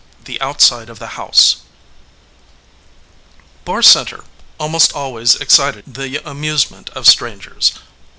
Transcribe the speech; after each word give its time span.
THE 0.25 0.41
OUTSIDE 0.41 0.89
OF 0.89 0.97
THE 0.97 1.09
HOUSE 1.09 1.57
BARR 3.65 3.83
CENTER 3.83 4.23
almost 4.59 4.93
always 4.93 5.35
excited 5.35 5.83
the 5.85 6.27
amusement 6.27 6.89
of 6.95 7.05
strangers. 7.05 7.73